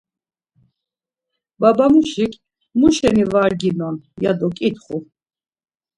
Babamuşik, 1.59 2.33
“Muşeni 2.79 3.25
var 3.33 3.51
ginon?” 3.59 3.95
ya 4.23 4.31
do 4.39 4.47
ǩitxu. 4.57 4.97